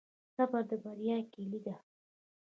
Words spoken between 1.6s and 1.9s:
ده؟